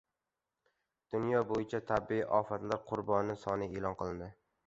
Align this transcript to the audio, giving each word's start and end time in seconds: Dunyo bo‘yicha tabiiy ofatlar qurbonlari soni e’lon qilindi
Dunyo 1.15 1.41
bo‘yicha 1.51 1.81
tabiiy 1.91 2.25
ofatlar 2.39 2.81
qurbonlari 2.93 3.39
soni 3.45 3.71
e’lon 3.77 4.01
qilindi 4.01 4.33